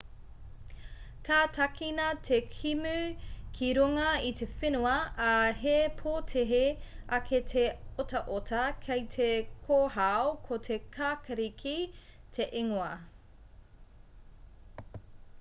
[1.27, 2.93] ka tākina te kēmu
[3.59, 4.93] ki runga i te whenua
[5.25, 6.63] ā he pōtehe
[7.19, 7.67] ake te
[8.05, 9.29] otaota kei te
[9.69, 11.77] kōhao ko te kākariki
[12.39, 12.91] te ingoa